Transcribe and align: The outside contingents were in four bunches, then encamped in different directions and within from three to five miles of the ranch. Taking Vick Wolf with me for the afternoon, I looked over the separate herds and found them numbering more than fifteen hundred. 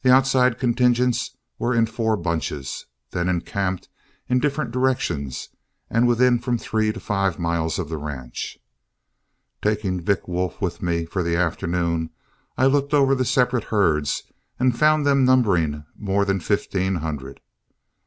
The 0.00 0.10
outside 0.10 0.58
contingents 0.58 1.36
were 1.58 1.74
in 1.74 1.84
four 1.84 2.16
bunches, 2.16 2.86
then 3.10 3.28
encamped 3.28 3.90
in 4.26 4.40
different 4.40 4.70
directions 4.70 5.50
and 5.90 6.08
within 6.08 6.38
from 6.38 6.56
three 6.56 6.92
to 6.94 6.98
five 6.98 7.38
miles 7.38 7.78
of 7.78 7.90
the 7.90 7.98
ranch. 7.98 8.58
Taking 9.60 10.00
Vick 10.00 10.26
Wolf 10.26 10.62
with 10.62 10.80
me 10.80 11.04
for 11.04 11.22
the 11.22 11.36
afternoon, 11.36 12.08
I 12.56 12.64
looked 12.64 12.94
over 12.94 13.14
the 13.14 13.26
separate 13.26 13.64
herds 13.64 14.22
and 14.58 14.78
found 14.78 15.04
them 15.04 15.26
numbering 15.26 15.84
more 15.94 16.24
than 16.24 16.40
fifteen 16.40 16.94
hundred. 16.94 17.40